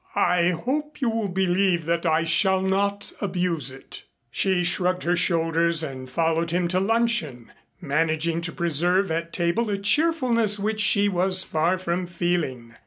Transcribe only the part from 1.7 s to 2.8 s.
that I shall